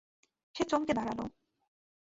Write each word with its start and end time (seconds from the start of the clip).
সে 0.55 0.63
চমকে 0.63 0.93
দাঁড়ালো। 0.93 1.23